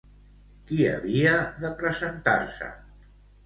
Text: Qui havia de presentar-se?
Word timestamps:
Qui 0.71 0.79
havia 0.93 1.35
de 1.67 1.73
presentar-se? 1.85 2.75